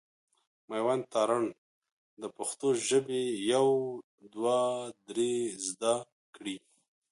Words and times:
مېوند 0.69 1.03
تارڼ 1.13 1.43
د 2.21 2.23
پښتو 2.37 2.67
ژبي 2.87 3.23
يو 3.53 3.67
دوه 4.33 4.59
درې 5.07 5.31
زده 5.67 5.95
کړي. 6.35 6.57